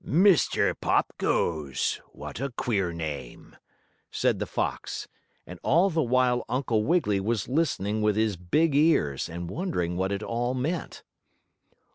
[0.03, 0.73] "Mr.
[0.81, 2.01] Pop Goes!
[2.11, 3.55] What a queer name,"
[4.09, 5.07] said the fox,
[5.45, 10.11] and all the while Uncle Wiggily was listening with his big ears, and wondering what
[10.11, 11.03] it all meant.